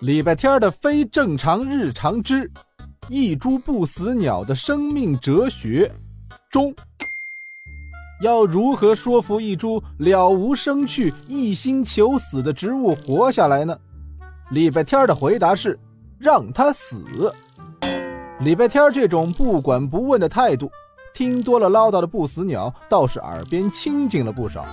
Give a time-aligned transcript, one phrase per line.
[0.00, 2.50] 礼拜天的非正常日常之
[3.10, 5.92] 一株不死鸟的生命哲学
[6.50, 6.74] 中，
[8.22, 13.76] 要如何说服一株了无生趣、一心求死的植物活下来呢？
[14.52, 15.78] 礼拜天的回答是：
[16.18, 17.04] 让它死。
[18.40, 20.70] 礼拜天这种不管不问的态度，
[21.12, 24.64] 听多了唠叨的不死鸟倒是耳边清静了不少。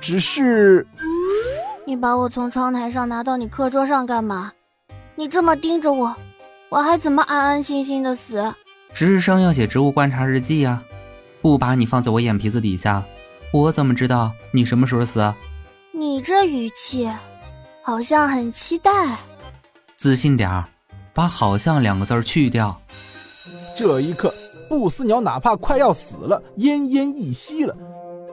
[0.00, 0.84] 只是，
[1.88, 4.52] 你把我从窗台上拿到你课桌上干嘛？
[5.16, 6.14] 你这么盯着我，
[6.68, 8.52] 我还怎么安安心心的死？
[8.92, 10.84] 值日生要写植物观察日记呀，
[11.40, 13.02] 不把你放在我眼皮子底下，
[13.54, 15.32] 我怎么知道你什么时候死？
[15.92, 17.10] 你这语气，
[17.82, 19.16] 好像很期待。
[19.96, 20.68] 自信点儿，
[21.14, 22.78] 把“好像”两个字去掉。
[23.74, 24.30] 这一刻，
[24.68, 27.74] 不死鸟哪怕快要死了，奄奄一息了。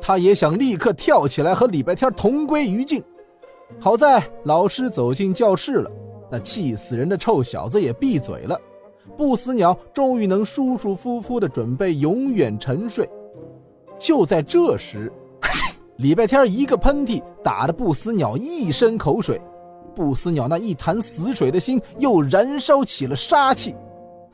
[0.02, 3.02] 他也想立刻跳起来和礼拜天同归于尽。
[3.80, 5.92] 好在老师走进教室了，
[6.32, 8.60] 那气死人的臭小子也闭嘴了。
[9.18, 13.10] 不死鸟终于能舒舒服服地准备永远沉睡。
[13.98, 15.12] 就在这时，
[15.98, 19.40] 礼拜天一个喷嚏打得不死鸟一身口水，
[19.96, 23.76] 不死鸟那一潭死水的心又燃烧起了杀气。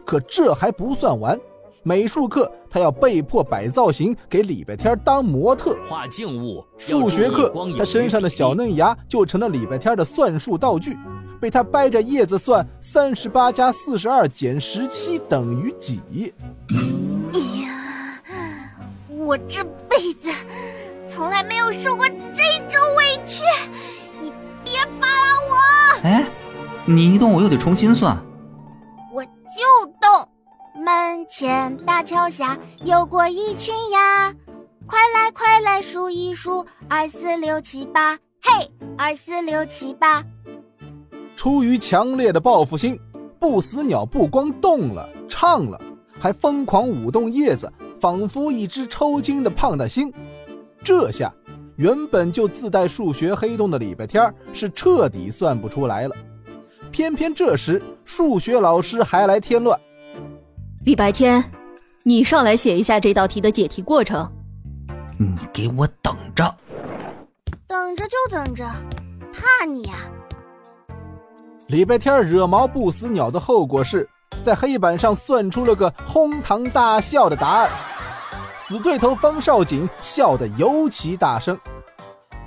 [0.06, 1.40] 可这还不算完。
[1.84, 6.64] 美术课，他要被迫摆造型给礼拜天当模特；画静物。
[6.78, 10.96] 数学课，他身上的小嫩芽就成了礼拜天的算术道具，
[11.40, 16.34] 被他掰着叶子算三十八加四十二减十七等于几。
[17.34, 18.22] 哎呀，
[19.10, 20.30] 我这辈子
[21.10, 23.44] 从来没有受过这种委屈，
[24.22, 24.32] 你
[24.64, 26.04] 别扒拉我！
[26.04, 26.30] 哎，
[26.86, 28.16] 你一动我又得重新算，
[31.86, 34.34] 大桥下游过一群鸭，
[34.86, 40.24] 快来快来数一数，二四六七八，嘿，二四六七八。
[41.36, 43.00] 出于强烈的报复心，
[43.40, 45.80] 不死鸟不光动了、唱了，
[46.20, 50.12] 还疯狂舞动叶子，仿佛一只抽筋的胖大星。
[50.84, 51.34] 这下，
[51.78, 56.16] 原本就自带数学黑洞的礼拜天是彻底算不出来了。
[56.92, 59.80] 偏偏这时，数学老师还来添乱。
[60.84, 61.44] 礼拜天，
[62.04, 64.28] 你上来写一下这道题的解题过程。
[65.20, 66.56] 你给我等着，
[67.68, 68.66] 等着就等着，
[69.32, 69.94] 怕你呀！
[71.68, 74.10] 礼拜天惹毛不死鸟的后果是
[74.42, 77.70] 在黑板上算出了个哄堂大笑的答案。
[78.58, 81.56] 死对头方少景笑得尤其大声。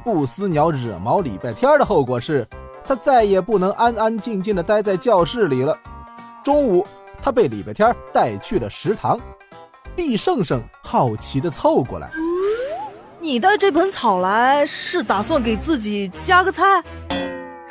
[0.02, 2.44] 不死鸟惹毛礼拜天的后果是，
[2.84, 5.78] 他再也不能安安静静的待在教室里了。
[6.42, 6.84] 中午。
[7.22, 9.18] 他被礼拜天带去了食堂，
[9.96, 12.10] 毕胜胜好奇的凑过来
[13.20, 16.82] ：“你带这盆草来是打算给自己加个菜？”“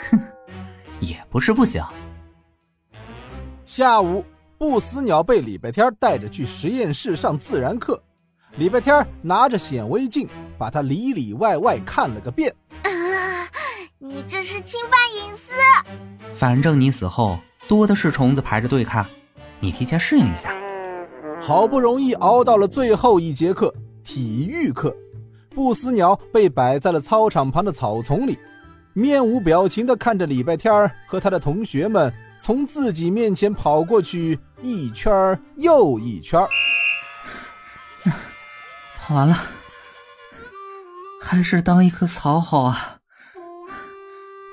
[0.10, 0.20] 哼，
[1.02, 1.84] 也不是不行。”
[3.66, 4.26] 下午，
[4.58, 8.02] 不死鸟被礼拜天带着去实验室上自然课，
[8.58, 12.54] 礼拜天拿着显微镜把它里里外外看了个遍。
[12.84, 12.90] 啊，
[14.00, 15.52] 你这是侵犯隐私！
[16.34, 19.06] 反正你死后多的是虫子排着队看。
[19.60, 20.54] 你提前适应一下。
[21.40, 23.74] 好不容易熬到了最后一节课——
[24.04, 24.96] 体育课，
[25.50, 28.38] 不死鸟被摆在了操场旁的草丛里，
[28.94, 36.46] 面无表情地看着礼拜天和他的同学们从自己面前跑过去，一圈又一圈。
[38.98, 39.36] 跑完了，
[41.22, 43.00] 还是当一棵草好啊，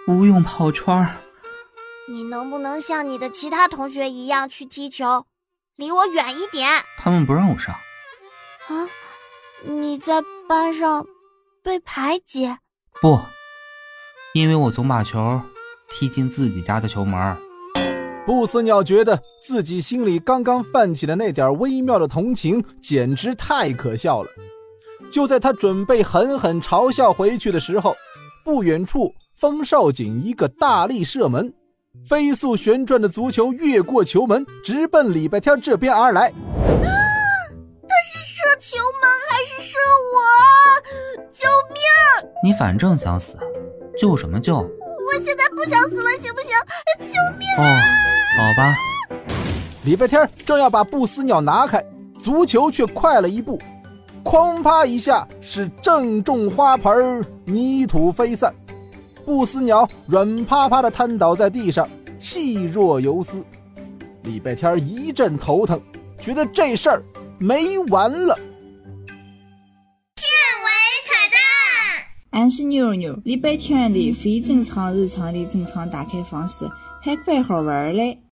[0.04, 1.10] 不用跑圈儿。
[2.08, 5.24] 你能不能像你的其他同学一样去踢球，
[5.80, 6.68] 离我远一点？
[6.98, 7.74] 他们不让我上。
[8.68, 8.86] 啊，
[9.64, 11.06] 你在班上
[11.64, 12.54] 被排挤？
[13.00, 13.18] 不，
[14.34, 15.41] 因为我总把球
[15.88, 17.34] 踢进自己家的球门。
[18.26, 24.28] 不死鸟觉得自己心里刚刚泛起的那点微妙的同情，简直太可笑了。
[25.10, 27.97] 就在他准备狠狠嘲笑回去的时候，
[28.44, 31.54] 不远处风少景一个大力射门。
[32.09, 36.28] 飞速旋转的足球越过球门，直奔礼拜天这边而来。
[36.28, 36.33] 啊！
[37.89, 39.77] 他是射球门还是射
[40.15, 40.19] 我？
[41.33, 42.31] 救命！
[42.45, 43.37] 你反正想死，
[43.98, 44.57] 救什么救？
[44.57, 46.51] 我现在不想死了，行不行？
[47.07, 47.59] 救命啊！
[47.59, 47.83] 哦，
[48.39, 48.75] 好吧。
[49.84, 51.84] 礼拜天正要把不死鸟拿开，
[52.21, 53.60] 足球却快了一步，
[54.25, 58.54] 哐啪一下是正中花盆，泥土飞散。
[59.25, 61.89] 不死鸟软趴趴的瘫倒在地上，
[62.19, 63.45] 气若游丝。
[64.22, 65.81] 礼拜天一阵头疼，
[66.21, 67.03] 觉得这事儿
[67.39, 68.34] 没完了。
[70.15, 70.25] 片
[70.63, 70.69] 尾
[71.07, 71.39] 彩蛋：
[72.31, 76.69] 俺是妞妞，礼拜天的非正常日常的正常打开方式，
[77.01, 78.22] 还怪好玩嘞。